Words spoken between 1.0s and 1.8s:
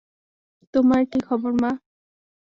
কি খবর, মা?